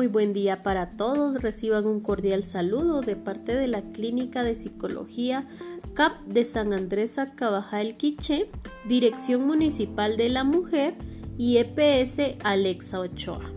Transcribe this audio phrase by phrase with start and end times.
[0.00, 1.42] Muy buen día para todos.
[1.42, 5.46] Reciban un cordial saludo de parte de la Clínica de Psicología
[5.92, 8.48] CAP de San Andrés Acabajal Quiché,
[8.88, 10.94] Dirección Municipal de la Mujer
[11.36, 13.52] y EPS Alexa Ochoa.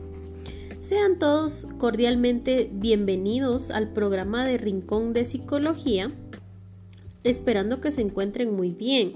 [0.79, 6.11] Sean todos cordialmente bienvenidos al programa de Rincón de Psicología,
[7.23, 9.13] esperando que se encuentren muy bien.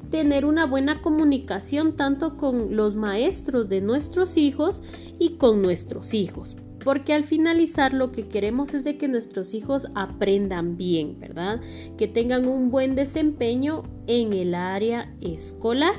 [0.09, 4.81] tener una buena comunicación tanto con los maestros de nuestros hijos
[5.17, 9.87] y con nuestros hijos porque al finalizar lo que queremos es de que nuestros hijos
[9.95, 11.61] aprendan bien, ¿verdad?
[11.97, 15.95] Que tengan un buen desempeño en el área escolar.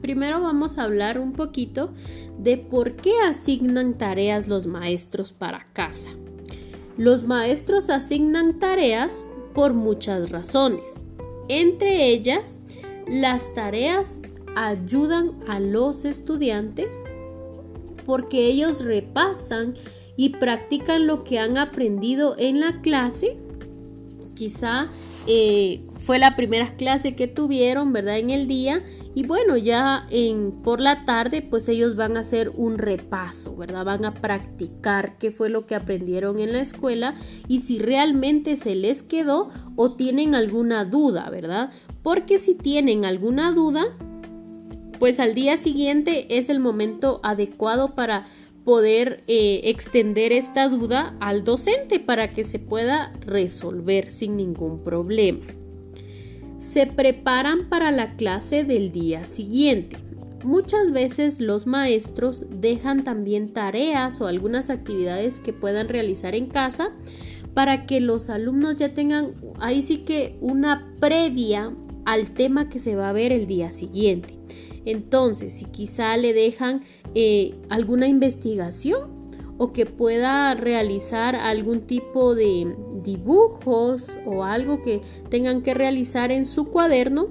[0.00, 1.92] Primero vamos a hablar un poquito
[2.38, 6.10] de por qué asignan tareas los maestros para casa.
[6.98, 11.04] Los maestros asignan tareas por muchas razones.
[11.48, 12.56] Entre ellas,
[13.08, 14.20] las tareas
[14.54, 16.96] ayudan a los estudiantes
[18.06, 19.74] porque ellos repasan
[20.16, 23.36] y practican lo que han aprendido en la clase.
[24.34, 24.88] Quizá
[25.26, 28.18] eh, fue la primera clase que tuvieron, ¿verdad?
[28.18, 28.82] En el día.
[29.14, 33.84] Y bueno, ya en, por la tarde, pues ellos van a hacer un repaso, ¿verdad?
[33.84, 37.14] Van a practicar qué fue lo que aprendieron en la escuela
[37.48, 41.70] y si realmente se les quedó o tienen alguna duda, ¿verdad?
[42.02, 43.86] Porque si tienen alguna duda,
[44.98, 48.26] pues al día siguiente es el momento adecuado para
[48.64, 55.46] poder eh, extender esta duda al docente para que se pueda resolver sin ningún problema.
[56.58, 59.98] Se preparan para la clase del día siguiente.
[60.42, 66.90] Muchas veces los maestros dejan también tareas o algunas actividades que puedan realizar en casa
[67.54, 71.72] para que los alumnos ya tengan ahí sí que una previa
[72.04, 74.34] al tema que se va a ver el día siguiente.
[74.86, 79.16] Entonces, si quizá le dejan eh, alguna investigación
[79.58, 86.46] o que pueda realizar algún tipo de dibujos o algo que tengan que realizar en
[86.46, 87.28] su cuaderno,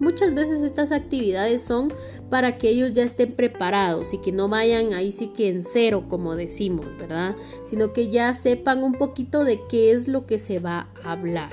[0.00, 1.92] muchas veces estas actividades son
[2.30, 6.06] para que ellos ya estén preparados y que no vayan ahí sí que en cero,
[6.08, 7.36] como decimos, ¿verdad?
[7.64, 11.52] Sino que ya sepan un poquito de qué es lo que se va a hablar.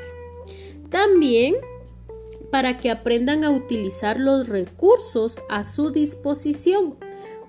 [0.89, 1.55] También
[2.51, 6.95] para que aprendan a utilizar los recursos a su disposición,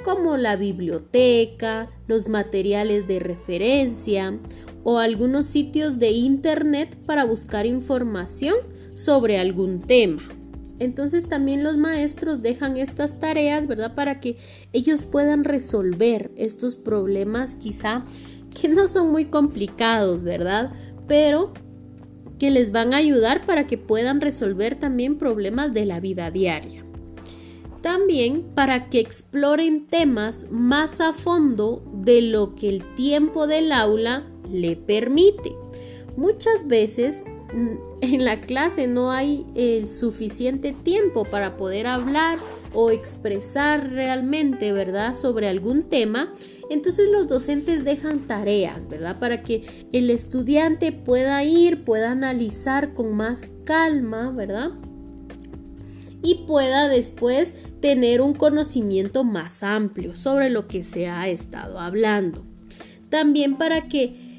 [0.04, 4.38] como la biblioteca, los materiales de referencia
[4.82, 8.54] o algunos sitios de Internet para buscar información
[8.94, 10.22] sobre algún tema.
[10.78, 13.94] Entonces también los maestros dejan estas tareas, ¿verdad?
[13.94, 14.38] Para que
[14.72, 18.06] ellos puedan resolver estos problemas quizá
[18.58, 20.72] que no son muy complicados, ¿verdad?
[21.06, 21.52] Pero
[22.40, 26.82] que les van a ayudar para que puedan resolver también problemas de la vida diaria.
[27.82, 34.24] También para que exploren temas más a fondo de lo que el tiempo del aula
[34.50, 35.52] le permite.
[36.16, 42.38] Muchas veces mm, en la clase no hay el suficiente tiempo para poder hablar
[42.72, 46.34] o expresar realmente, ¿verdad?, sobre algún tema,
[46.70, 53.14] entonces los docentes dejan tareas, ¿verdad?, para que el estudiante pueda ir, pueda analizar con
[53.14, 54.70] más calma, ¿verdad?
[56.22, 62.44] Y pueda después tener un conocimiento más amplio sobre lo que se ha estado hablando.
[63.08, 64.30] También para que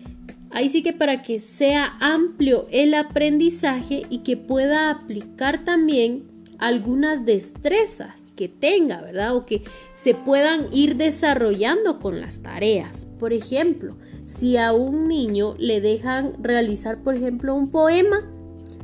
[0.54, 6.24] Ahí sí que para que sea amplio el aprendizaje y que pueda aplicar también
[6.62, 9.36] algunas destrezas que tenga, ¿verdad?
[9.36, 9.64] O que
[9.94, 13.06] se puedan ir desarrollando con las tareas.
[13.20, 18.22] Por ejemplo, si a un niño le dejan realizar, por ejemplo, un poema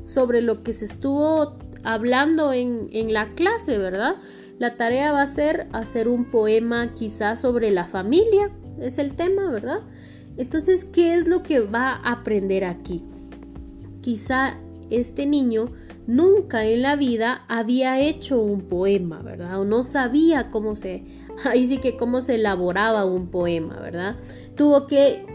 [0.03, 4.15] sobre lo que se estuvo hablando en, en la clase, ¿verdad?
[4.57, 8.49] La tarea va a ser hacer un poema quizás sobre la familia,
[8.81, 9.81] es el tema, ¿verdad?
[10.37, 13.03] Entonces, ¿qué es lo que va a aprender aquí?
[14.01, 14.57] Quizá
[14.89, 15.69] este niño
[16.07, 19.59] nunca en la vida había hecho un poema, ¿verdad?
[19.59, 21.03] O no sabía cómo se,
[21.43, 24.15] ahí sí que cómo se elaboraba un poema, ¿verdad?
[24.55, 25.25] Tuvo que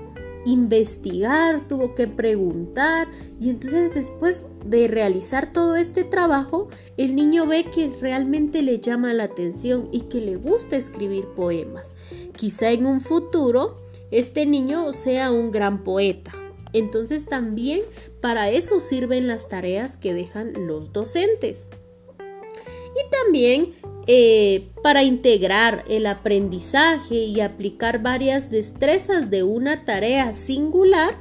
[0.45, 3.07] investigar, tuvo que preguntar
[3.41, 9.15] y entonces después de realizar todo este trabajo, el niño ve que realmente le llama
[9.15, 11.93] la atención y que le gusta escribir poemas.
[12.37, 13.77] Quizá en un futuro
[14.11, 16.42] este niño sea un gran poeta.
[16.73, 17.83] Entonces también
[18.21, 21.69] para eso sirven las tareas que dejan los docentes.
[22.19, 23.75] Y también
[24.07, 31.15] eh, para integrar el aprendizaje y aplicar varias destrezas de una tarea singular,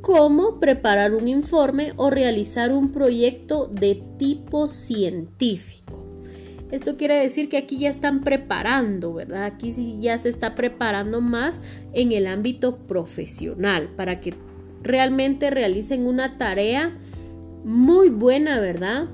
[0.00, 6.04] como preparar un informe o realizar un proyecto de tipo científico.
[6.70, 9.44] Esto quiere decir que aquí ya están preparando, ¿verdad?
[9.44, 11.62] Aquí sí ya se está preparando más
[11.92, 14.34] en el ámbito profesional para que
[14.84, 16.96] realmente realicen una tarea
[17.64, 19.06] muy buena, ¿verdad?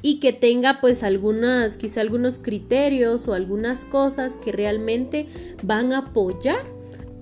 [0.00, 5.26] Y que tenga pues algunas, quizá algunos criterios o algunas cosas que realmente
[5.62, 6.60] van a apoyar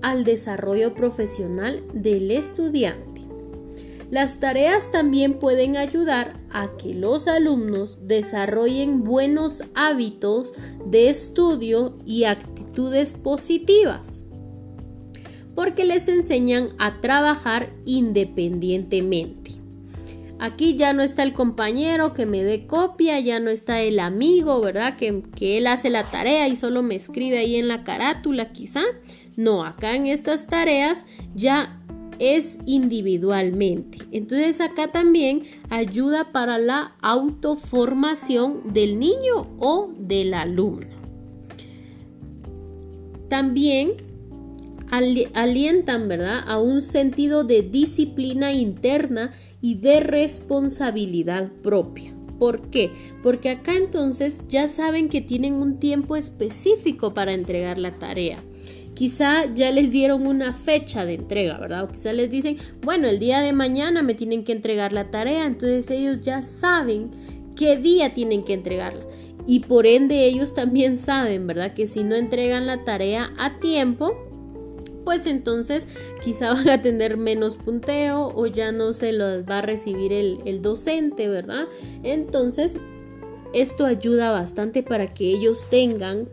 [0.01, 3.21] al desarrollo profesional del estudiante.
[4.11, 10.53] Las tareas también pueden ayudar a que los alumnos desarrollen buenos hábitos
[10.85, 14.24] de estudio y actitudes positivas
[15.55, 19.51] porque les enseñan a trabajar independientemente.
[20.37, 24.59] Aquí ya no está el compañero que me dé copia, ya no está el amigo,
[24.59, 24.97] ¿verdad?
[24.97, 28.81] Que, que, él hace la tarea y solo me escribe ahí en la carátula quizá.
[29.37, 31.05] No, acá en estas tareas
[31.35, 31.81] ya
[32.19, 33.99] es individualmente.
[34.11, 40.95] Entonces acá también ayuda para la autoformación del niño o del alumno.
[43.29, 44.04] También
[44.91, 52.13] alientan, ¿verdad?, a un sentido de disciplina interna y de responsabilidad propia.
[52.39, 52.91] ¿Por qué?
[53.23, 58.43] Porque acá entonces ya saben que tienen un tiempo específico para entregar la tarea.
[58.93, 61.83] Quizá ya les dieron una fecha de entrega, ¿verdad?
[61.83, 65.45] O quizá les dicen, bueno, el día de mañana me tienen que entregar la tarea,
[65.45, 67.11] entonces ellos ya saben
[67.55, 69.05] qué día tienen que entregarla.
[69.47, 71.73] Y por ende ellos también saben, ¿verdad?
[71.73, 74.24] Que si no entregan la tarea a tiempo,
[75.05, 75.87] pues entonces
[76.21, 80.61] quizá van a tener menos punteo o ya no se los va a recibir el,
[80.61, 81.67] docente, ¿verdad?
[82.03, 82.75] Entonces,
[83.53, 86.27] esto ayuda bastante para que ellos tengan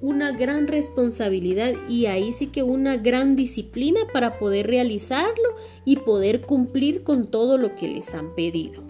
[0.00, 6.42] una gran responsabilidad y ahí sí que una gran disciplina para poder realizarlo y poder
[6.42, 8.82] cumplir con todo lo que les han pedido.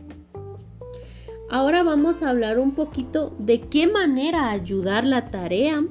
[1.50, 5.82] Ahora vamos a hablar un poquito de qué manera ayudar la tarea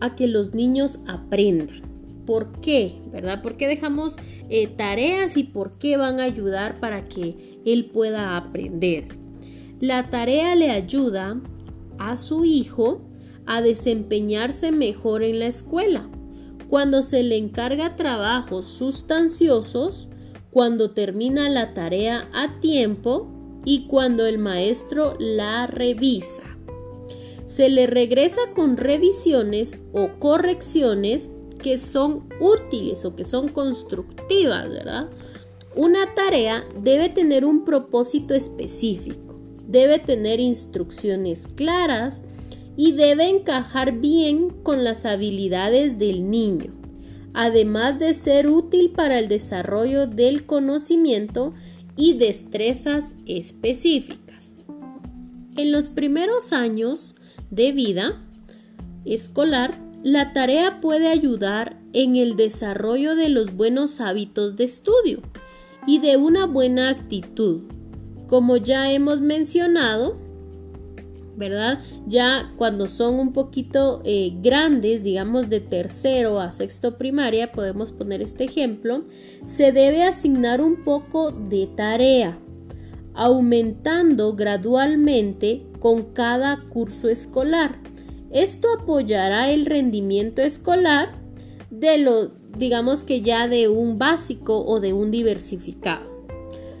[0.00, 1.82] a que los niños aprendan.
[2.26, 2.94] ¿Por qué?
[3.10, 3.42] ¿Verdad?
[3.42, 4.14] ¿Por qué dejamos
[4.48, 9.08] eh, tareas y por qué van a ayudar para que él pueda aprender?
[9.80, 11.40] La tarea le ayuda
[11.98, 13.00] a su hijo
[13.46, 16.08] a desempeñarse mejor en la escuela.
[16.68, 20.08] Cuando se le encarga trabajos sustanciosos,
[20.50, 23.28] cuando termina la tarea a tiempo
[23.64, 26.49] y cuando el maestro la revisa
[27.50, 35.08] se le regresa con revisiones o correcciones que son útiles o que son constructivas, ¿verdad?
[35.74, 42.22] Una tarea debe tener un propósito específico, debe tener instrucciones claras
[42.76, 46.72] y debe encajar bien con las habilidades del niño,
[47.34, 51.52] además de ser útil para el desarrollo del conocimiento
[51.96, 54.54] y destrezas específicas.
[55.56, 57.16] En los primeros años,
[57.50, 58.20] de vida
[59.04, 65.20] escolar, la tarea puede ayudar en el desarrollo de los buenos hábitos de estudio
[65.86, 67.62] y de una buena actitud.
[68.28, 70.16] Como ya hemos mencionado,
[71.36, 71.80] ¿verdad?
[72.06, 78.22] Ya cuando son un poquito eh, grandes, digamos de tercero a sexto primaria, podemos poner
[78.22, 79.04] este ejemplo,
[79.44, 82.38] se debe asignar un poco de tarea,
[83.14, 87.78] aumentando gradualmente con cada curso escolar.
[88.30, 91.08] Esto apoyará el rendimiento escolar
[91.70, 96.08] de lo, digamos que ya de un básico o de un diversificado.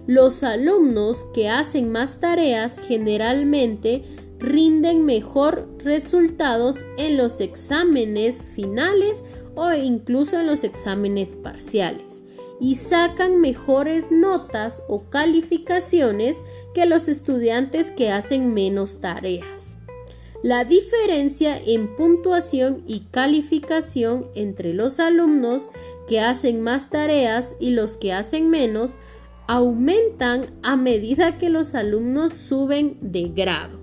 [0.06, 4.04] Los alumnos que hacen más tareas generalmente
[4.38, 9.22] rinden mejor resultados en los exámenes finales
[9.54, 12.09] o incluso en los exámenes parciales
[12.60, 16.42] y sacan mejores notas o calificaciones
[16.74, 19.78] que los estudiantes que hacen menos tareas.
[20.42, 25.68] La diferencia en puntuación y calificación entre los alumnos
[26.08, 28.98] que hacen más tareas y los que hacen menos
[29.46, 33.80] aumentan a medida que los alumnos suben de grado.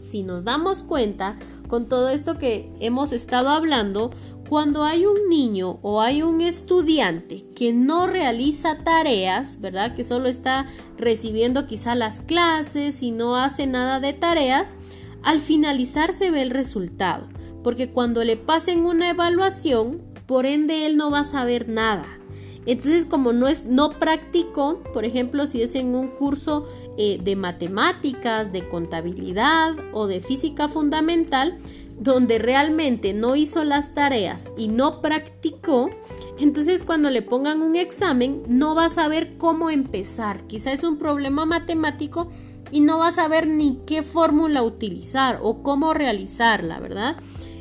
[0.00, 1.36] Si nos damos cuenta,
[1.66, 4.12] con todo esto que hemos estado hablando,
[4.48, 9.94] cuando hay un niño o hay un estudiante que no realiza tareas, ¿verdad?
[9.94, 14.76] Que solo está recibiendo quizá las clases y no hace nada de tareas,
[15.22, 17.28] al finalizar se ve el resultado,
[17.64, 22.06] porque cuando le pasen una evaluación, por ende él no va a saber nada.
[22.66, 26.66] Entonces, como no es, no practicó, por ejemplo, si es en un curso
[26.98, 31.58] eh, de matemáticas, de contabilidad o de física fundamental,
[31.98, 35.90] donde realmente no hizo las tareas y no practicó,
[36.38, 40.46] entonces cuando le pongan un examen no va a saber cómo empezar.
[40.46, 42.30] Quizá es un problema matemático
[42.70, 47.16] y no va a saber ni qué fórmula utilizar o cómo realizarla, ¿verdad?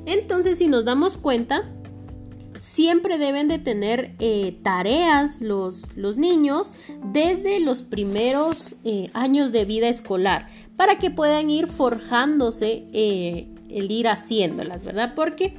[0.06, 1.72] Entonces si nos damos cuenta,
[2.60, 6.74] siempre deben de tener eh, tareas los, los, niños
[7.14, 13.92] desde los primeros eh, años de vida escolar para que puedan ir forjándose eh, el
[13.92, 15.14] ir haciéndolas, ¿verdad?
[15.16, 15.56] Porque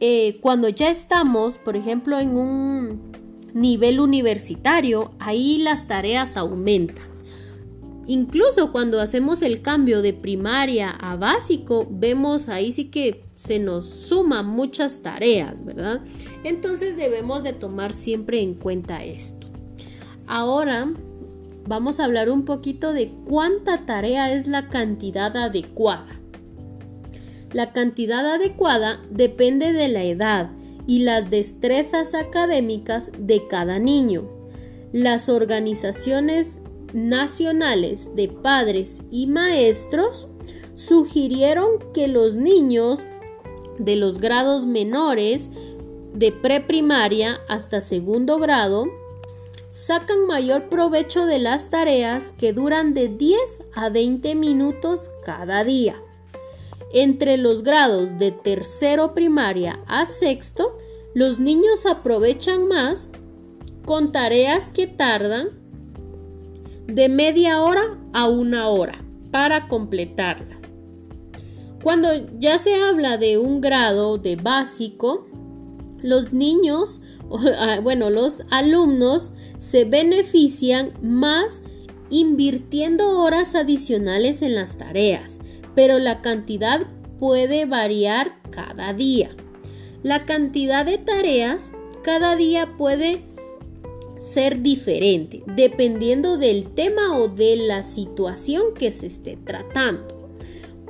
[0.00, 3.12] eh, cuando ya estamos, por ejemplo, en un
[3.54, 7.06] nivel universitario, ahí las tareas aumentan.
[8.06, 13.88] Incluso cuando hacemos el cambio de primaria a básico, vemos ahí sí que se nos
[13.88, 16.00] suman muchas tareas, ¿verdad?
[16.44, 19.48] Entonces debemos de tomar siempre en cuenta esto.
[20.26, 20.92] Ahora
[21.66, 26.06] vamos a hablar un poquito de cuánta tarea es la cantidad adecuada.
[27.52, 30.50] La cantidad adecuada depende de la edad
[30.86, 34.28] y las destrezas académicas de cada niño.
[34.92, 36.60] Las organizaciones
[36.92, 40.28] nacionales de padres y maestros
[40.74, 43.00] sugirieron que los niños
[43.78, 45.48] de los grados menores
[46.14, 48.86] de preprimaria hasta segundo grado
[49.70, 53.38] sacan mayor provecho de las tareas que duran de 10
[53.74, 56.02] a 20 minutos cada día.
[56.98, 60.78] Entre los grados de tercero primaria a sexto,
[61.12, 63.10] los niños aprovechan más
[63.84, 65.50] con tareas que tardan
[66.86, 70.62] de media hora a una hora para completarlas.
[71.82, 75.26] Cuando ya se habla de un grado de básico,
[75.98, 77.02] los niños,
[77.58, 81.60] ah, bueno, los alumnos se benefician más
[82.08, 85.40] invirtiendo horas adicionales en las tareas
[85.76, 86.80] pero la cantidad
[87.20, 89.30] puede variar cada día.
[90.02, 91.70] La cantidad de tareas
[92.02, 93.22] cada día puede
[94.18, 100.30] ser diferente dependiendo del tema o de la situación que se esté tratando.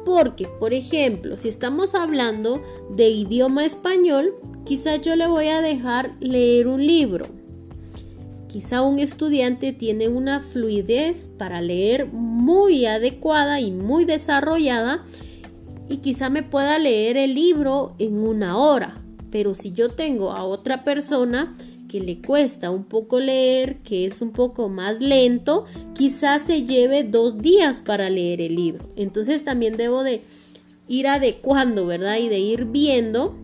[0.05, 6.15] Porque, por ejemplo, si estamos hablando de idioma español, quizá yo le voy a dejar
[6.21, 7.27] leer un libro.
[8.57, 15.05] Quizá un estudiante tiene una fluidez para leer muy adecuada y muy desarrollada
[15.91, 18.97] y quizá me pueda leer el libro en una hora.
[19.31, 21.55] Pero si yo tengo a otra persona
[21.87, 27.05] que le cuesta un poco leer, que es un poco más lento, quizás se lleve
[27.05, 28.89] dos días para leer el libro.
[28.97, 30.23] Entonces también debo de
[30.89, 32.17] ir adecuando, ¿verdad?
[32.17, 33.37] Y de ir viendo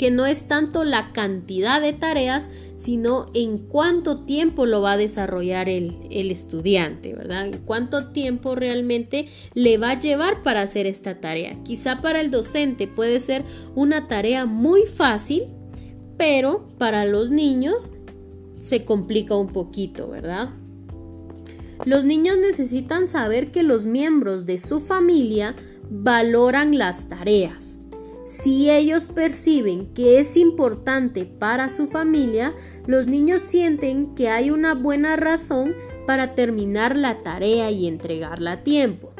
[0.00, 4.96] que no es tanto la cantidad de tareas, sino en cuánto tiempo lo va a
[4.96, 7.48] desarrollar el, el, estudiante, ¿verdad?
[7.48, 11.62] En cuánto tiempo realmente le va a llevar para hacer esta tarea.
[11.64, 15.42] Quizá para el docente puede ser una tarea muy fácil,
[16.16, 17.90] pero para los niños
[18.58, 20.48] se complica un poquito, ¿verdad?
[21.84, 25.54] Los niños necesitan saber que los miembros de su familia
[25.90, 27.79] valoran las tareas
[28.30, 32.54] si ellos perciben que es importante para su familia,
[32.86, 35.74] los niños sienten que hay una buena razón
[36.06, 39.10] para terminar la tarea y entregarla a tiempo.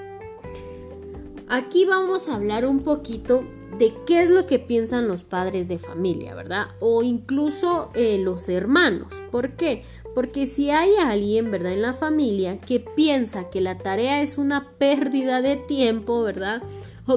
[1.48, 3.42] Aquí vamos a hablar un poquito
[3.80, 6.68] de qué es lo que piensan los padres de familia, ¿verdad?
[6.78, 9.12] O incluso eh, los hermanos.
[9.32, 9.82] ¿Por qué?
[10.14, 11.72] Porque si hay alguien, ¿verdad?
[11.72, 16.62] En la familia que piensa que la tarea es una pérdida de tiempo, ¿verdad?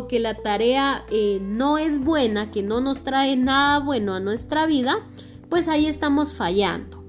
[0.07, 4.65] Que la tarea eh, no es buena, que no nos trae nada bueno a nuestra
[4.65, 4.95] vida,
[5.49, 7.03] pues ahí estamos fallando.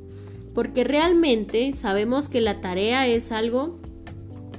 [0.54, 3.80] Porque realmente sabemos que la tarea es algo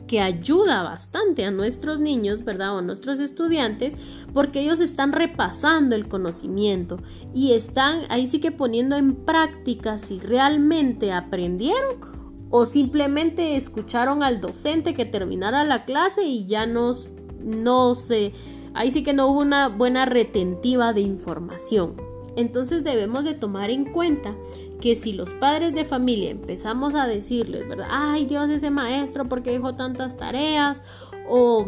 [0.08, 2.76] que ayuda bastante a nuestros niños, ¿verdad?
[2.76, 3.96] O a nuestros estudiantes,
[4.34, 7.00] porque ellos están repasando el conocimiento
[7.34, 12.16] y están ahí sí que poniendo en práctica si realmente aprendieron
[12.50, 18.34] o simplemente escucharon al docente que terminara la clase y ya nos no sé,
[18.74, 21.96] ahí sí que no hubo una buena retentiva de información.
[22.36, 24.36] Entonces debemos de tomar en cuenta
[24.82, 27.88] que si los padres de familia empezamos a decirles, ¿verdad?
[27.90, 30.84] Ay Dios, ese maestro, ¿por qué dejó tantas tareas?
[31.30, 31.66] O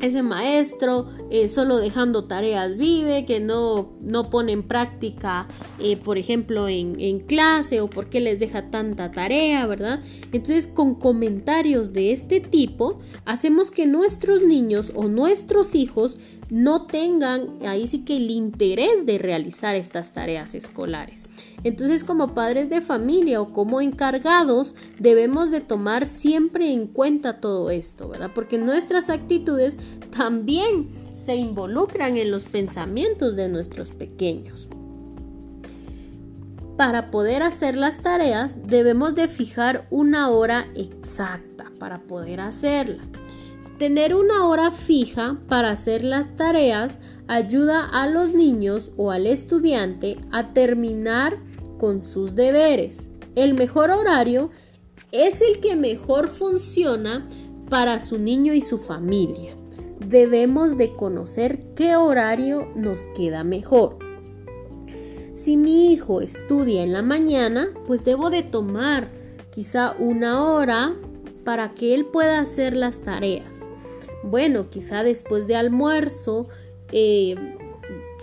[0.00, 5.46] ese maestro eh, solo dejando tareas vive, que no, no pone en práctica,
[5.78, 10.02] eh, por ejemplo, en, en, clase o por qué les deja tanta tarea, ¿verdad?
[10.32, 16.18] Entonces, con comentarios de este tipo, hacemos que nuestros niños o nuestros hijos
[16.50, 21.24] no tengan ahí sí que el interés de realizar estas tareas escolares.
[21.64, 27.70] Entonces como padres de familia o como encargados debemos de tomar siempre en cuenta todo
[27.70, 28.30] esto, ¿verdad?
[28.34, 29.78] Porque nuestras actitudes
[30.16, 34.68] también se involucran en los pensamientos de nuestros pequeños.
[36.76, 43.04] Para poder hacer las tareas debemos de fijar una hora exacta para poder hacerla.
[43.78, 50.18] Tener una hora fija para hacer las tareas ayuda a los niños o al estudiante
[50.30, 51.38] a terminar
[52.02, 53.10] sus deberes.
[53.34, 54.50] El mejor horario
[55.12, 57.28] es el que mejor funciona
[57.68, 59.54] para su niño y su familia.
[60.00, 63.98] Debemos de conocer qué horario nos queda mejor.
[65.34, 69.08] Si mi hijo estudia en la mañana, pues debo de tomar
[69.52, 70.94] quizá una hora
[71.44, 73.66] para que él pueda hacer las tareas.
[74.22, 76.48] Bueno, quizá después de almuerzo
[76.92, 77.53] eh,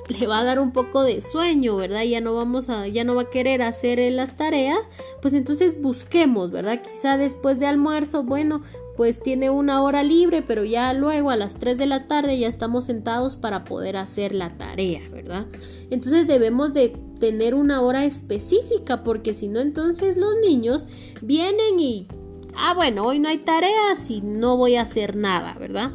[0.20, 2.03] le va a dar un poco de sueño, ¿verdad?
[2.03, 4.89] Ya no vamos a, ya no va a querer hacer las tareas,
[5.22, 6.81] pues entonces busquemos, ¿verdad?
[6.81, 8.62] Quizá después de almuerzo, bueno,
[8.98, 12.48] pues tiene una hora libre, pero ya luego a las 3 de la tarde ya
[12.48, 15.48] estamos sentados para poder hacer la tarea, ¿verdad?
[15.89, 16.89] Entonces debemos de
[17.20, 20.88] tener una hora específica porque si no entonces los niños
[21.22, 22.08] vienen y
[22.55, 25.91] ah, bueno, hoy no hay tareas y no voy a hacer nada, ¿verdad?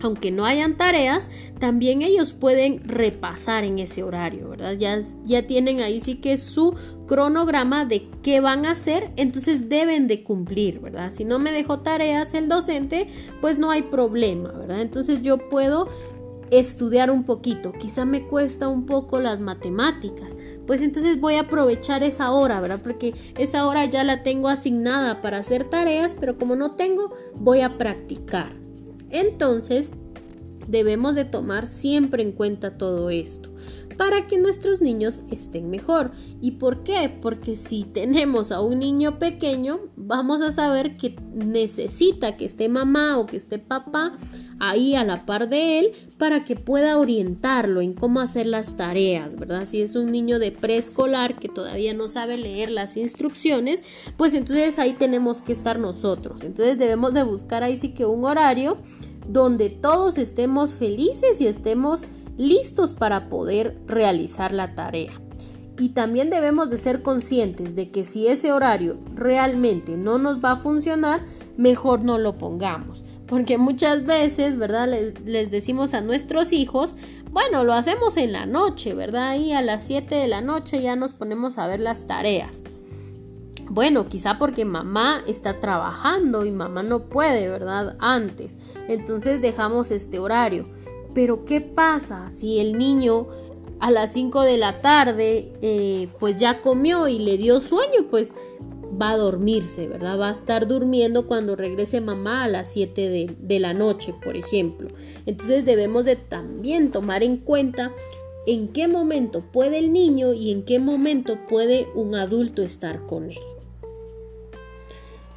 [0.00, 1.28] Aunque no hayan tareas,
[1.58, 4.74] también ellos pueden repasar en ese horario, ¿verdad?
[4.74, 6.74] Ya, ya tienen ahí sí que su
[7.06, 11.10] cronograma de qué van a hacer, entonces deben de cumplir, ¿verdad?
[11.10, 13.08] Si no me dejó tareas el docente,
[13.40, 14.82] pues no hay problema, ¿verdad?
[14.82, 15.88] Entonces yo puedo
[16.50, 20.30] estudiar un poquito, quizá me cuesta un poco las matemáticas,
[20.66, 22.80] pues entonces voy a aprovechar esa hora, ¿verdad?
[22.82, 27.62] Porque esa hora ya la tengo asignada para hacer tareas, pero como no tengo, voy
[27.62, 28.67] a practicar.
[29.10, 29.92] Entonces,
[30.66, 33.50] debemos de tomar siempre en cuenta todo esto
[33.98, 36.12] para que nuestros niños estén mejor.
[36.40, 37.10] ¿Y por qué?
[37.20, 43.18] Porque si tenemos a un niño pequeño, vamos a saber que necesita que esté mamá
[43.18, 44.16] o que esté papá
[44.60, 49.36] ahí a la par de él para que pueda orientarlo en cómo hacer las tareas,
[49.36, 49.66] ¿verdad?
[49.66, 53.82] Si es un niño de preescolar que todavía no sabe leer las instrucciones,
[54.16, 56.44] pues entonces ahí tenemos que estar nosotros.
[56.44, 58.78] Entonces debemos de buscar ahí sí que un horario
[59.28, 62.00] donde todos estemos felices y estemos
[62.38, 65.20] listos para poder realizar la tarea.
[65.78, 70.52] Y también debemos de ser conscientes de que si ese horario realmente no nos va
[70.52, 71.20] a funcionar,
[71.56, 73.04] mejor no lo pongamos.
[73.26, 74.88] Porque muchas veces, ¿verdad?
[75.24, 76.96] Les, decimos a nuestros hijos,
[77.30, 79.36] bueno, lo hacemos en la noche, ¿verdad?
[79.36, 82.62] Y a las 7 de la noche ya nos ponemos a ver las tareas.
[83.68, 87.96] Bueno, quizá porque mamá está trabajando y mamá no puede, ¿verdad?
[88.00, 88.58] Antes.
[88.88, 90.66] Entonces dejamos este horario.
[91.14, 93.28] Pero ¿qué pasa si el niño
[93.80, 98.06] a las 5 de la tarde eh, pues ya comió y le dio sueño?
[98.10, 98.32] Pues
[99.00, 100.18] va a dormirse, ¿verdad?
[100.18, 104.88] Va a estar durmiendo cuando regrese mamá a las 7 de, la noche, por ejemplo.
[105.26, 107.92] Entonces debemos de también tomar en cuenta
[108.46, 113.30] en qué momento puede el niño y en qué momento puede un adulto estar con
[113.30, 113.38] él.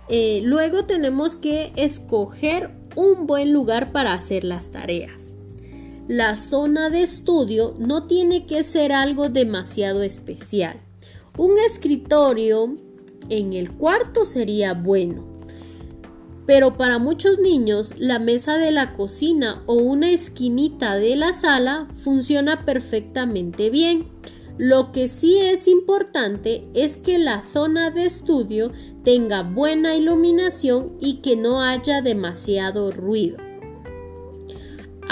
[0.08, 5.21] Eh, luego tenemos que escoger un buen lugar para hacer las tareas
[6.08, 10.82] la zona de estudio no tiene que ser algo demasiado especial.
[11.38, 12.76] Un escritorio
[13.30, 15.24] en el cuarto sería bueno.
[16.48, 21.88] Pero para muchos niños la mesa de la cocina o una esquinita de la sala
[21.94, 24.08] funciona perfectamente bien.
[24.58, 28.72] Lo que sí es importante es que la zona de estudio
[29.04, 33.51] tenga buena iluminación y que no haya demasiado ruido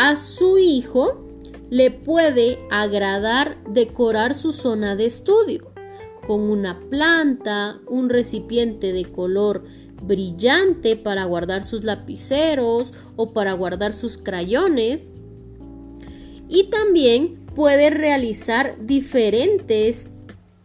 [0.02, 1.28] a su hijo
[1.70, 5.74] le puede agradar decorar su zona de estudio
[6.26, 9.66] con una planta, un recipiente de color
[10.02, 15.10] brillante para guardar sus lapiceros o para guardar sus crayones.
[16.48, 20.12] Y también puede realizar diferentes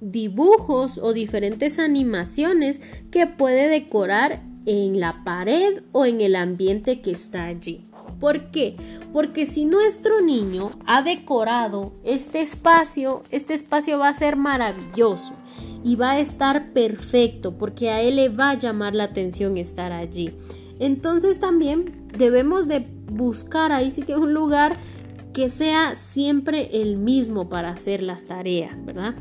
[0.01, 2.79] dibujos o diferentes animaciones
[3.11, 7.84] que puede decorar en la pared o en el ambiente que está allí.
[8.25, 8.75] ¿Por qué?
[9.13, 15.35] Porque si nuestro niño ha decorado este espacio, este espacio va a ser maravilloso
[15.85, 19.93] y va a estar perfecto porque a él le va a llamar la atención estar
[19.93, 20.33] allí.
[20.79, 24.79] Entonces también debemos de buscar ahí sí que un lugar
[25.35, 29.17] que sea siempre el mismo para hacer las tareas, ¿verdad?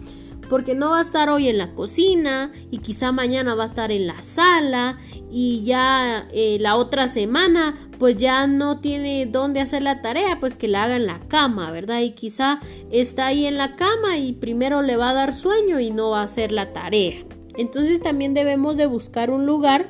[0.50, 3.92] Porque no va a estar hoy en la cocina y quizá mañana va a estar
[3.92, 4.98] en la sala
[5.30, 10.56] y ya eh, la otra semana pues ya no tiene dónde hacer la tarea, pues
[10.56, 12.02] que la haga en la cama, ¿verdad?
[12.02, 12.60] Y quizá
[12.92, 16.20] está ahí en la cama y primero le va a dar sueño y no va
[16.20, 17.24] a hacer la tarea.
[17.56, 19.88] Entonces también debemos de buscar un lugar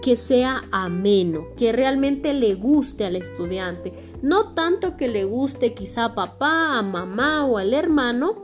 [0.00, 3.92] que sea ameno, que realmente le guste al estudiante.
[4.22, 8.36] No tanto que le guste quizá a papá, a mamá o al hermano,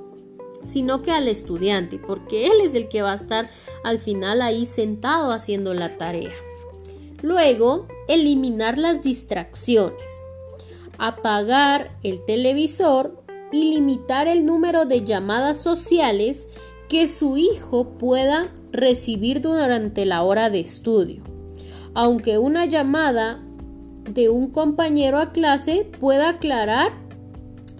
[0.63, 3.49] sino que al estudiante, porque él es el que va a estar
[3.83, 6.35] al final ahí sentado haciendo la tarea.
[7.23, 10.11] Luego, eliminar las distracciones.
[10.99, 16.49] Apagar el televisor y limitar el número de llamadas sociales
[16.89, 21.23] que su hijo pueda recibir durante la hora de estudio
[21.97, 23.41] aunque una llamada
[24.11, 26.93] de un compañero a clase pueda aclarar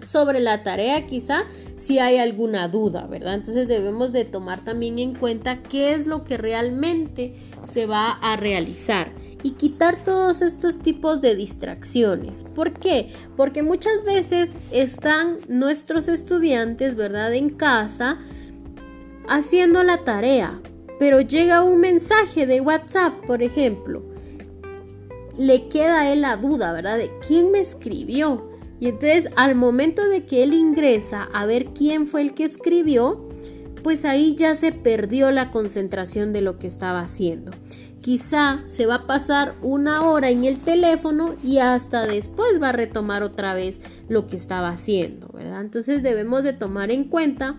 [0.01, 1.43] sobre la tarea quizá
[1.75, 3.35] si hay alguna duda, ¿verdad?
[3.35, 8.37] Entonces debemos de tomar también en cuenta qué es lo que realmente se va a
[8.37, 9.11] realizar
[9.43, 12.43] y quitar todos estos tipos de distracciones.
[12.55, 13.13] ¿Por qué?
[13.35, 17.33] Porque muchas veces están nuestros estudiantes, ¿verdad?
[17.33, 18.19] En casa
[19.27, 20.59] haciendo la tarea,
[20.99, 24.03] pero llega un mensaje de WhatsApp, por ejemplo,
[25.37, 26.97] le queda a él la duda, ¿verdad?
[26.97, 28.49] De quién me escribió.
[28.79, 33.27] Y entonces al momento de que él ingresa a ver quién fue el que escribió,
[33.83, 37.51] pues ahí ya se perdió la concentración de lo que estaba haciendo.
[38.07, 42.71] Quizá se va a pasar una hora en el teléfono y hasta después va a
[42.71, 45.59] retomar otra vez lo que estaba haciendo, ¿verdad?
[45.59, 47.57] Entonces debemos de tomar en cuenta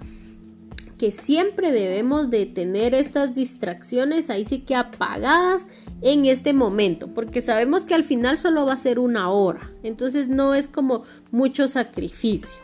[0.96, 5.66] que siempre debemos de tener estas distracciones ahí sí que apagadas
[6.00, 10.30] en este momento, porque sabemos que al final solo va a ser una hora, entonces
[10.30, 12.62] no es como mucho sacrificio.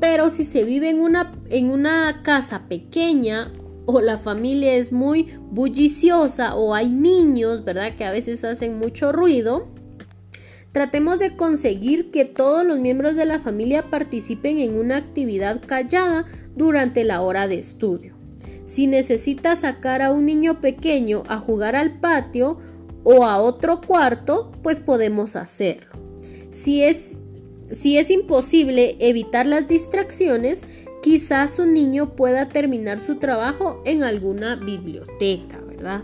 [0.00, 3.52] Pero si se vive en una, en una casa pequeña
[3.90, 7.96] o la familia es muy bulliciosa o hay niños, ¿verdad?
[7.96, 9.68] Que a veces hacen mucho ruido,
[10.72, 16.26] Tratemos de conseguir que todos los miembros de la familia participen en una actividad callada
[16.54, 18.14] durante la hora de estudio.
[18.66, 22.58] Si necesita sacar a un niño pequeño a jugar al patio
[23.02, 25.90] o a otro cuarto, pues podemos hacerlo.
[26.52, 27.18] Si es,
[27.72, 30.62] si es imposible evitar las distracciones,
[31.02, 36.02] quizás su niño pueda terminar su trabajo en alguna biblioteca, ¿verdad?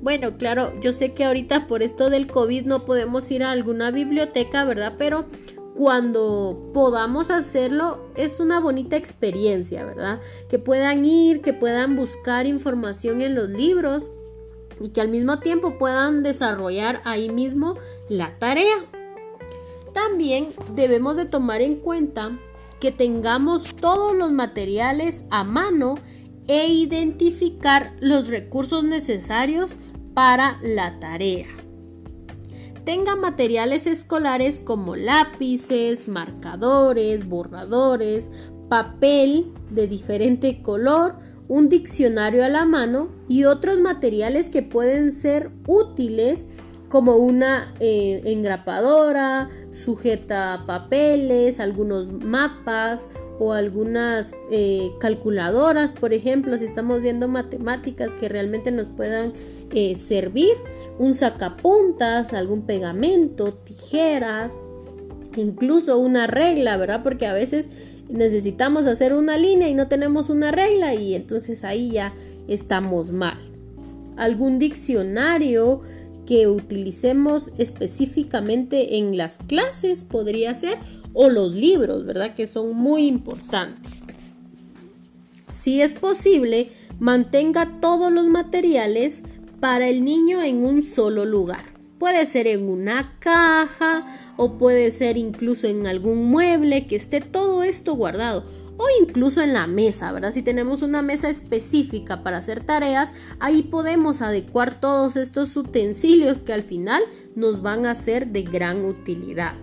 [0.00, 3.90] Bueno, claro, yo sé que ahorita por esto del COVID no podemos ir a alguna
[3.90, 4.94] biblioteca, ¿verdad?
[4.98, 5.26] Pero
[5.74, 10.20] cuando podamos hacerlo es una bonita experiencia, ¿verdad?
[10.48, 14.10] Que puedan ir, que puedan buscar información en los libros
[14.80, 17.76] y que al mismo tiempo puedan desarrollar ahí mismo
[18.08, 18.84] la tarea.
[19.92, 22.38] También debemos de tomar en cuenta
[22.80, 25.96] que tengamos todos los materiales a mano
[26.46, 29.72] e identificar los recursos necesarios
[30.14, 31.48] para la tarea.
[32.84, 38.30] Tenga materiales escolares como lápices, marcadores, borradores,
[38.68, 41.16] papel de diferente color,
[41.48, 46.46] un diccionario a la mano y otros materiales que pueden ser útiles
[46.88, 56.64] como una eh, engrapadora, sujeta papeles, algunos mapas o algunas eh, calculadoras, por ejemplo, si
[56.64, 59.32] estamos viendo matemáticas que realmente nos puedan
[59.72, 60.54] eh, servir,
[60.98, 64.60] un sacapuntas, algún pegamento, tijeras,
[65.36, 67.02] incluso una regla, ¿verdad?
[67.02, 67.66] Porque a veces
[68.08, 72.14] necesitamos hacer una línea y no tenemos una regla y entonces ahí ya
[72.48, 73.38] estamos mal.
[74.16, 75.82] Algún diccionario
[76.26, 80.76] que utilicemos específicamente en las clases podría ser
[81.12, 82.34] o los libros, ¿verdad?
[82.34, 83.92] Que son muy importantes.
[85.54, 89.22] Si es posible, mantenga todos los materiales
[89.60, 91.64] para el niño en un solo lugar.
[91.98, 97.62] Puede ser en una caja o puede ser incluso en algún mueble que esté todo
[97.62, 98.44] esto guardado
[98.78, 100.32] o incluso en la mesa, ¿verdad?
[100.32, 103.10] Si tenemos una mesa específica para hacer tareas,
[103.40, 107.02] ahí podemos adecuar todos estos utensilios que al final
[107.34, 109.54] nos van a ser de gran utilidad.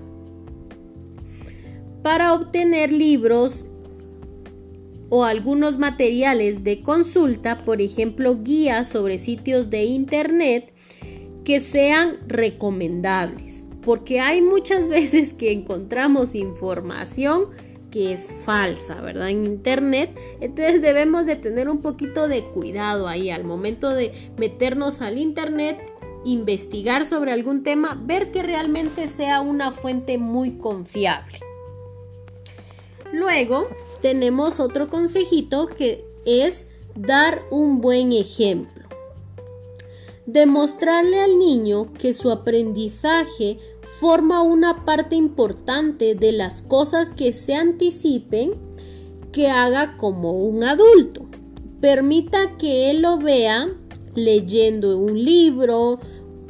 [2.01, 3.65] Para obtener libros
[5.09, 10.73] o algunos materiales de consulta, por ejemplo, guías sobre sitios de internet
[11.45, 13.63] que sean recomendables.
[13.83, 17.49] porque hay muchas veces que encontramos información
[17.93, 19.29] que es falsa, ¿verdad?
[19.29, 20.09] En internet.
[20.41, 25.79] Entonces debemos de tener un poquito de cuidado ahí al momento de meternos al internet,
[26.25, 31.39] investigar sobre algún tema, ver que realmente sea una fuente muy confiable.
[33.11, 33.67] Luego
[34.01, 38.85] tenemos otro consejito que es dar un buen ejemplo.
[40.25, 43.59] Demostrarle al niño que su aprendizaje
[44.03, 48.51] forma una parte importante de las cosas que se anticipen
[49.31, 51.25] que haga como un adulto.
[51.79, 53.69] Permita que él lo vea
[54.13, 56.01] leyendo un libro,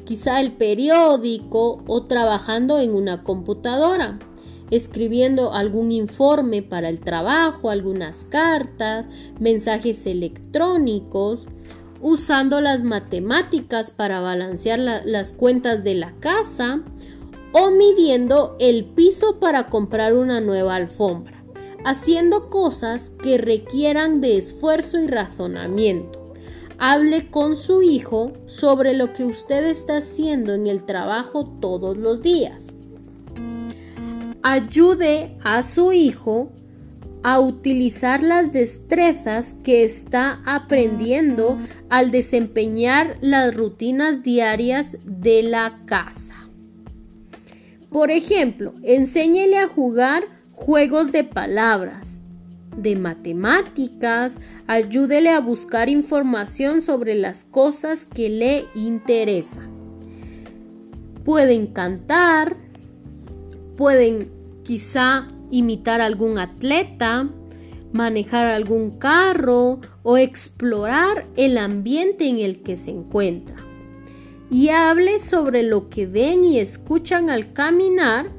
[0.04, 4.18] quizá el periódico o trabajando en una computadora,
[4.72, 9.06] escribiendo algún informe para el trabajo, algunas cartas,
[9.40, 11.46] mensajes electrónicos,
[12.02, 16.82] usando las matemáticas para balancear las cuentas de la casa
[17.54, 21.44] o midiendo el piso para comprar una nueva alfombra,
[21.86, 26.34] haciendo cosas que requieran de esfuerzo y razonamiento.
[26.80, 32.22] Hable con su hijo sobre lo que usted está haciendo en el trabajo todos los
[32.22, 32.68] días.
[34.42, 36.52] Ayude a su hijo
[37.22, 41.58] a utilizar las destrezas que está aprendiendo
[41.90, 46.43] al desempeñar las rutinas diarias de la casa.
[47.94, 52.22] Por ejemplo, enséñele a jugar juegos de palabras,
[52.76, 59.70] de matemáticas, ayúdele a buscar información sobre las cosas que le interesan.
[61.24, 62.58] Pueden cantar,
[63.78, 64.32] pueden
[64.64, 67.30] quizá imitar algún atleta,
[67.92, 73.63] manejar algún carro o explorar el ambiente en el que se encuentra
[74.54, 78.30] y hable sobre lo que ven y escuchan al caminar,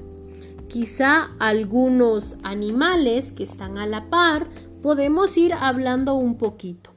[0.68, 4.46] quizá algunos animales que están a la par,
[4.80, 6.90] podemos ir hablando un poquito,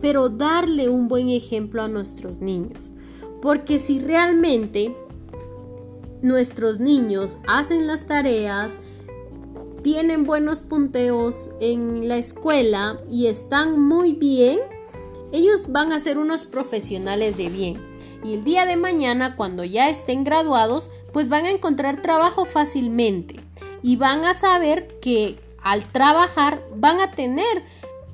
[0.00, 2.78] pero darle un buen ejemplo a nuestros niños,
[3.42, 4.94] porque si realmente
[6.22, 8.78] nuestros niños hacen las tareas,
[9.82, 14.60] tienen buenos punteos en la escuela y están muy bien,
[15.32, 17.89] ellos van a ser unos profesionales de bien
[18.22, 23.40] y el día de mañana, cuando ya estén graduados, pues van a encontrar trabajo fácilmente
[23.82, 27.62] y van a saber que al trabajar van a tener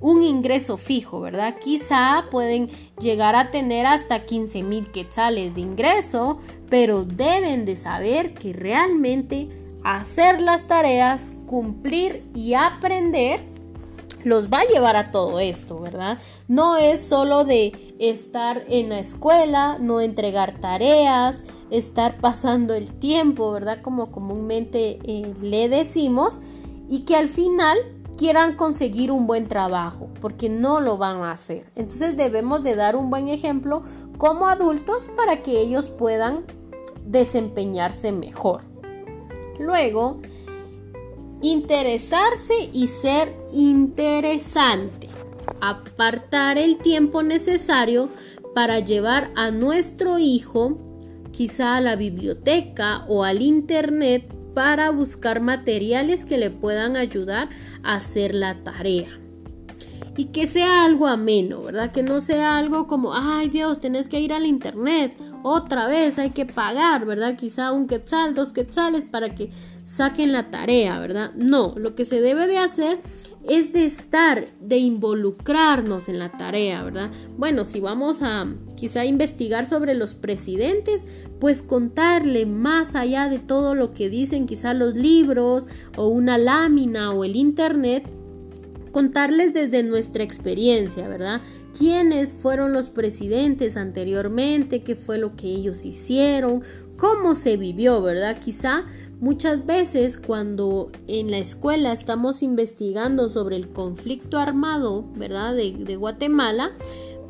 [0.01, 1.57] un ingreso fijo, ¿verdad?
[1.59, 2.69] Quizá pueden
[3.01, 6.39] llegar a tener hasta 15 mil quetzales de ingreso,
[6.69, 9.49] pero deben de saber que realmente
[9.83, 13.41] hacer las tareas, cumplir y aprender
[14.27, 16.19] los va a llevar a todo esto, ¿verdad?
[16.49, 23.53] No es solo de estar en la escuela, no entregar tareas, estar pasando el tiempo,
[23.53, 23.83] ¿verdad?
[23.83, 26.41] Como comúnmente eh, le decimos,
[26.89, 27.79] y que al final
[28.19, 31.71] quieran conseguir un buen trabajo, porque no lo van a hacer.
[31.77, 33.85] Entonces debemos de dar un buen ejemplo
[34.19, 36.47] como adultos para que ellos puedan
[37.05, 38.63] desempeñarse mejor.
[39.61, 40.21] Luego,
[41.51, 45.09] interesarse y ser interesante.
[45.61, 48.09] Apartar el tiempo necesario
[48.55, 50.79] para llevar a nuestro hijo
[51.31, 57.51] quizá a la biblioteca o al internet para buscar materiales que le puedan ayudar
[57.83, 59.21] a hacer la tarea.
[60.17, 61.93] Y que sea algo ameno, ¿verdad?
[61.93, 65.13] Que no sea algo como, ay Dios, tenés que ir al internet,
[65.49, 67.37] otra vez hay que pagar, ¿verdad?
[67.37, 69.51] Quizá un quetzal, dos quetzales para que
[69.85, 71.33] saquen la tarea, ¿verdad?
[71.37, 72.99] No, lo que se debe de hacer
[73.49, 77.13] es de estar, de involucrarnos en la tarea, ¿verdad?
[77.39, 81.05] Bueno, si vamos a quizá investigar sobre los presidentes,
[81.39, 85.63] pues contarle más allá de todo lo que dicen quizá los libros
[85.97, 88.05] o una lámina o el internet,
[88.91, 91.41] contarles desde nuestra experiencia, ¿verdad?
[91.77, 94.83] ¿Quiénes fueron los presidentes anteriormente?
[94.83, 96.63] ¿Qué fue lo que ellos hicieron?
[96.97, 98.39] ¿Cómo se vivió, ¿verdad?
[98.41, 98.85] Quizá
[99.21, 105.55] Muchas veces cuando en la escuela estamos investigando sobre el conflicto armado, ¿verdad?
[105.55, 106.73] De, Guatemala,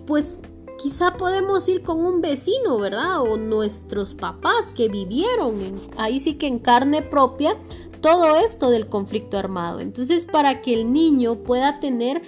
[0.05, 0.37] pues
[0.83, 3.21] quizá podemos ir con un vecino, ¿verdad?
[3.21, 5.55] O nuestros papás que vivieron
[5.97, 7.57] ahí sí que en carne propia
[8.01, 9.79] todo esto del conflicto armado.
[9.79, 12.21] Entonces, para que el niño pueda tener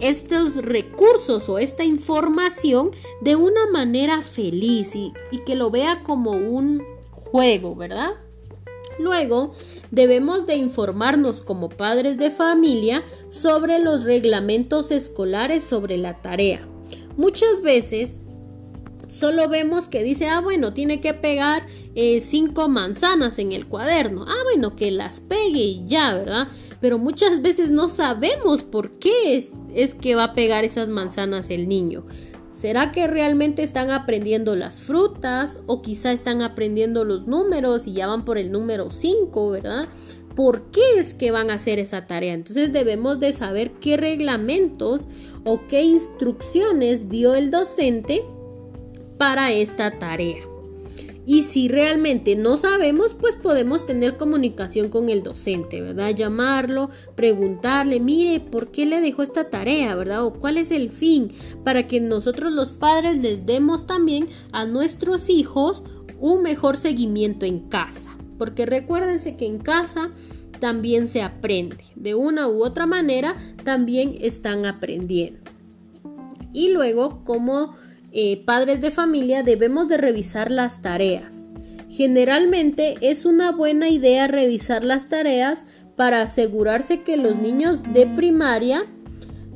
[0.00, 5.12] estos recursos o esta información de una manera feliz y
[5.46, 8.10] que lo vea como un juego, ¿verdad?
[8.98, 9.52] Luego,
[9.90, 16.66] debemos de informarnos como padres de familia sobre los reglamentos escolares sobre la tarea.
[17.16, 18.16] Muchas veces
[19.08, 24.24] solo vemos que dice, ah, bueno, tiene que pegar eh, cinco manzanas en el cuaderno.
[24.28, 26.48] Ah, bueno, que las pegue y ya, ¿verdad?
[26.86, 29.44] Pero muchas veces no sabemos por qué
[29.74, 32.06] es, que va a pegar esas manzanas el niño.
[32.52, 38.06] ¿Será que realmente están aprendiendo las frutas o quizá están aprendiendo los números y ya
[38.06, 39.88] van por el número 5, ¿verdad?
[40.36, 42.34] ¿Por qué es que van a hacer esa tarea?
[42.34, 45.08] Entonces debemos de saber qué reglamentos
[45.42, 48.22] o qué instrucciones dio el docente
[49.18, 50.55] para esta tarea.
[51.26, 56.14] Y si realmente no sabemos, pues podemos tener comunicación con el docente, ¿verdad?
[56.14, 60.24] Llamarlo, preguntarle, mire, ¿por qué le dejó esta tarea, ¿verdad?
[60.24, 61.32] O cuál es el fin,
[61.64, 65.82] para que nosotros los padres les demos también a nuestros hijos
[66.20, 68.16] un mejor seguimiento en casa.
[68.38, 70.12] Porque recuérdense que en casa
[70.60, 71.84] también se aprende.
[71.96, 75.40] De una u otra manera, también están aprendiendo.
[76.52, 77.74] Y luego, como
[78.12, 81.46] eh, padres de familia debemos de revisar las tareas.
[81.88, 85.64] Generalmente es una buena idea revisar las tareas
[85.96, 88.84] para asegurarse que los niños de primaria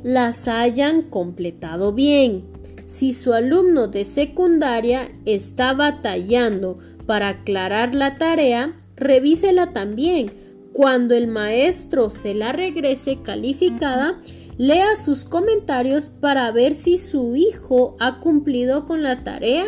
[0.03, 2.45] las hayan completado bien.
[2.87, 10.33] Si su alumno de secundaria está batallando para aclarar la tarea, revísela también.
[10.73, 14.19] Cuando el maestro se la regrese calificada,
[14.61, 19.65] Lea sus comentarios para ver si su hijo ha cumplido con la tarea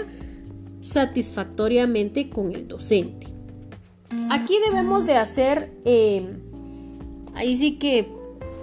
[0.82, 3.26] satisfactoriamente con el docente.
[4.30, 6.36] Aquí debemos de hacer, eh,
[7.34, 8.06] ahí sí que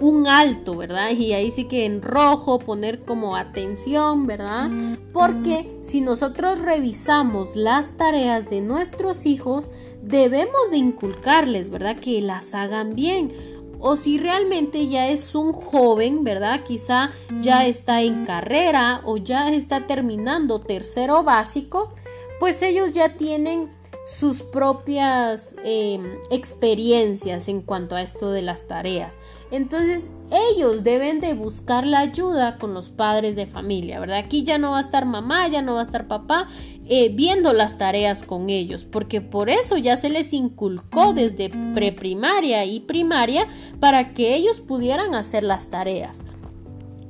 [0.00, 1.10] un alto, ¿verdad?
[1.10, 4.70] Y ahí sí que en rojo poner como atención, ¿verdad?
[5.12, 9.68] Porque si nosotros revisamos las tareas de nuestros hijos,
[10.00, 11.98] debemos de inculcarles, ¿verdad?
[11.98, 13.32] Que las hagan bien
[13.80, 16.62] o si realmente ya es un joven, ¿verdad?
[16.64, 21.92] Quizá ya está en carrera o ya está terminando tercero básico,
[22.38, 23.70] pues ellos ya tienen
[24.10, 29.18] sus propias em, experiencias en cuanto a esto de las tareas.
[29.52, 34.18] Entonces ellos deben de buscar la ayuda con los padres de familia, ¿verdad?
[34.18, 36.48] Aquí ya no va a estar mamá, ya no va a estar papá
[36.86, 42.64] eh, viendo las tareas con ellos, porque por eso ya se les inculcó desde preprimaria
[42.64, 43.46] y primaria
[43.78, 46.18] para que ellos pudieran hacer las tareas.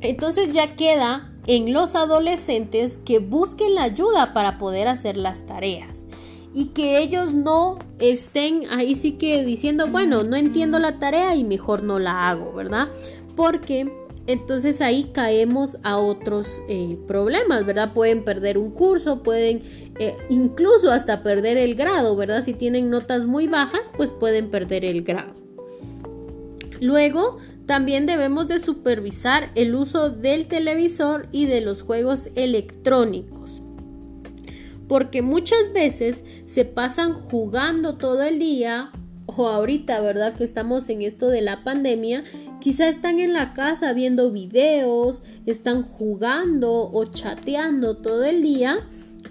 [0.03, 6.07] Entonces ya queda en los adolescentes que busquen la ayuda para poder hacer las tareas
[6.53, 11.45] y que ellos no estén ahí sí que diciendo, bueno, no entiendo la tarea y
[11.45, 12.89] mejor no la hago, ¿verdad?
[13.37, 13.91] Porque
[14.27, 17.93] entonces ahí caemos a otros eh, problemas, ¿verdad?
[17.93, 19.63] Pueden perder un curso, pueden
[19.99, 22.45] eh, incluso hasta perder el grado, ¿verdad?
[22.45, 25.35] Si tienen notas muy bajas, pues pueden perder el grado.
[26.81, 33.40] Luego, también debemos de supervisar el uso del televisor y de los juegos electrónicos.
[34.91, 38.91] Porque muchas veces se pasan jugando todo el día
[39.27, 40.35] o ahorita, ¿verdad?
[40.35, 42.25] Que estamos en esto de la pandemia,
[42.61, 48.81] quizá están en la casa viendo videos, están jugando o chateando todo el día.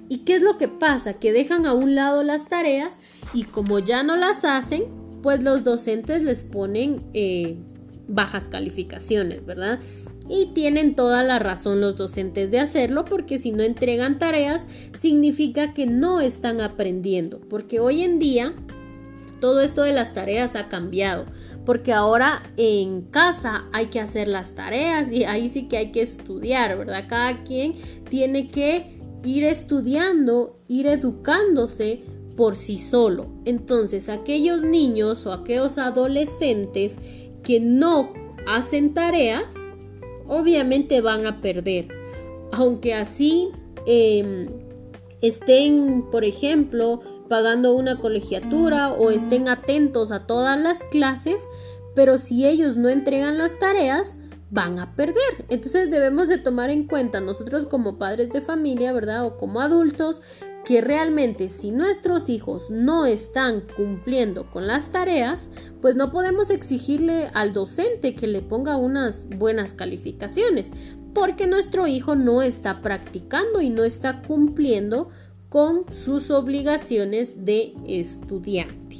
[0.08, 1.16] ¿Y qué es lo que pasa?
[1.16, 3.02] Que dejan a un lado las tareas
[3.34, 4.84] y como ya no las hacen,
[5.22, 7.58] pues los docentes les ponen eh,
[8.08, 9.82] bajas calificaciones, ¿verdad?
[10.30, 15.74] Y tienen toda la razón los docentes de hacerlo porque si no entregan tareas significa
[15.74, 17.40] que no están aprendiendo.
[17.50, 18.54] Porque hoy en día
[19.40, 21.26] todo esto de las tareas ha cambiado,
[21.66, 26.02] porque ahora en casa hay que hacer las tareas y ahí sí que hay que
[26.02, 27.06] estudiar, ¿verdad?
[27.08, 27.76] Cada quien
[28.10, 32.02] tiene que ir estudiando, ir educándose
[32.36, 33.28] por sí solo.
[33.46, 36.98] Entonces, aquellos niños o aquellos adolescentes
[37.44, 38.14] que no
[38.48, 39.56] hacen tareas,
[40.30, 41.88] obviamente van a perder.
[42.52, 43.50] Aunque así
[43.86, 44.48] em,
[45.22, 51.42] estén, por ejemplo, pagando una colegiatura o estén atentos a todas las clases,
[51.96, 54.20] pero si ellos no entregan las tareas,
[54.52, 55.46] van a perder.
[55.50, 59.26] Entonces debemos de tomar en cuenta nosotros como padres de familia, ¿verdad?
[59.26, 60.22] O como adultos,
[60.66, 65.50] que realmente si nuestros hijos no están cumpliendo con las tareas,
[65.82, 70.72] pues no podemos exigirle al docente que le ponga unas buenas calificaciones,
[71.14, 75.10] porque nuestro hijo no está practicando y no está cumpliendo
[75.50, 78.98] con sus obligaciones de estudiante.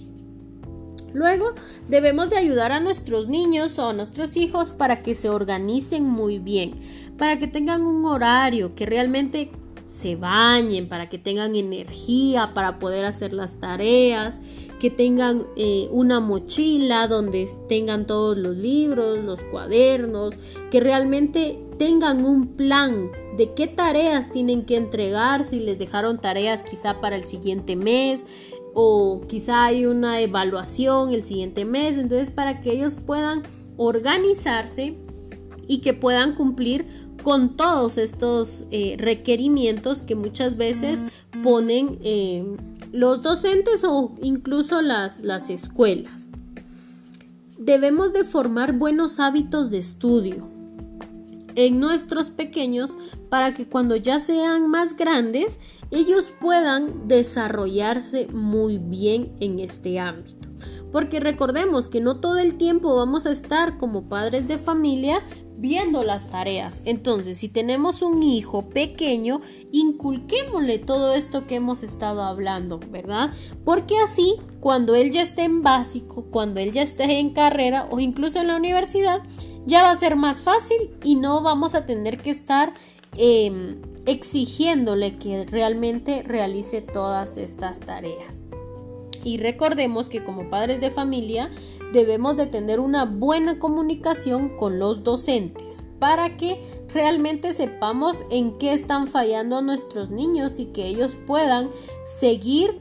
[1.14, 1.54] Luego
[1.88, 6.40] debemos de ayudar a nuestros niños o a nuestros hijos para que se organicen muy
[6.40, 6.82] bien,
[7.18, 9.52] para que tengan un horario, que realmente
[9.90, 14.40] se bañen, para que tengan energía para poder hacer las tareas,
[14.80, 20.36] que tengan eh, una mochila donde tengan todos los libros, los cuadernos,
[20.70, 26.62] que realmente tengan un plan de qué tareas tienen que entregar, si les dejaron tareas
[26.64, 28.26] quizá para el siguiente mes
[28.76, 33.44] o quizá hay una evaluación el siguiente mes, entonces para que ellos puedan
[33.78, 34.96] organizarse
[35.68, 41.02] y que puedan cumplir con todos estos eh, requerimientos que muchas veces
[41.44, 42.44] ponen eh,
[42.92, 46.30] los docentes o incluso las, las escuelas.
[47.58, 50.48] Debemos de formar buenos hábitos de estudio
[51.56, 52.92] en nuestros pequeños
[53.30, 55.60] para que cuando ya sean más grandes
[55.92, 60.48] ellos puedan desarrollarse muy bien en este ámbito.
[60.92, 65.22] Porque recordemos que no todo el tiempo vamos a estar como padres de familia
[65.60, 66.82] viendo las tareas.
[66.86, 69.42] Entonces, si tenemos un hijo pequeño,
[69.72, 73.32] inculquémosle todo esto que hemos estado hablando, ¿verdad?
[73.66, 78.00] Porque así, cuando él ya esté en básico, cuando él ya esté en carrera o
[78.00, 79.22] incluso en la universidad,
[79.66, 82.74] ya va a ser más fácil y no vamos a tener que estar
[83.18, 88.44] em, exigiéndole que realmente realice todas estas tareas.
[89.24, 91.52] Y recordemos que como padres de familia
[91.92, 96.62] debemos de tener una buena comunicación con los docentes para que
[96.94, 101.70] realmente sepamos en qué están fallando nuestros niños y que ellos puedan
[102.06, 102.80] seguir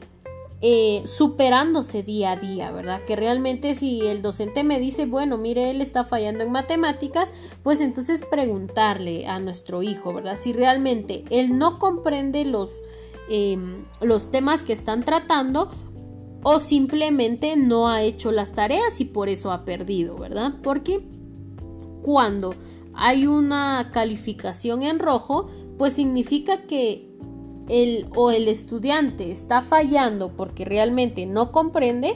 [0.61, 3.01] eh, superándose día a día, ¿verdad?
[3.05, 7.29] Que realmente si el docente me dice, bueno, mire, él está fallando en matemáticas,
[7.63, 10.37] pues entonces preguntarle a nuestro hijo, ¿verdad?
[10.37, 12.71] Si realmente él no comprende los,
[13.29, 15.71] em, los temas que están tratando
[16.43, 20.53] o simplemente no ha hecho las tareas y por eso ha perdido, ¿verdad?
[20.63, 21.01] Porque
[22.01, 22.55] cuando
[22.93, 27.09] hay una calificación en rojo, pues significa que
[27.67, 32.15] el o el estudiante está fallando porque realmente no comprende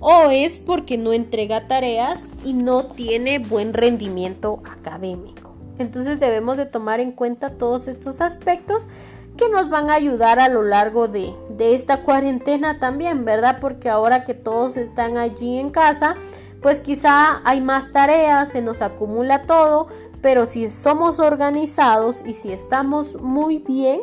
[0.00, 5.54] o es porque no entrega tareas y no tiene buen rendimiento académico.
[5.78, 8.84] Entonces debemos de tomar en cuenta todos estos aspectos
[9.36, 13.58] que nos van a ayudar a lo largo de, de esta cuarentena también, ¿verdad?
[13.60, 16.16] Porque ahora que todos están allí en casa,
[16.62, 19.88] pues quizá hay más tareas, se nos acumula todo,
[20.22, 24.00] pero si somos organizados y si estamos muy bien,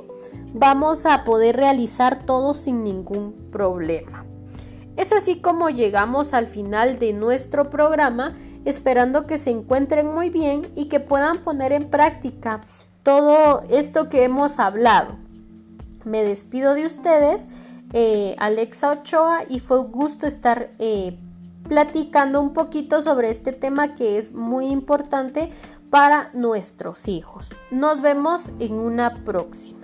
[0.53, 4.25] vamos a poder realizar todo sin ningún problema.
[4.97, 10.67] Es así como llegamos al final de nuestro programa, esperando que se encuentren muy bien
[10.75, 12.61] y que puedan poner en práctica
[13.03, 15.15] todo esto que hemos hablado.
[16.03, 17.47] Me despido de ustedes,
[17.93, 21.17] eh, Alexa Ochoa, y fue un gusto estar eh,
[21.67, 25.51] platicando un poquito sobre este tema que es muy importante
[25.89, 27.49] para nuestros hijos.
[27.69, 29.80] Nos vemos en una próxima.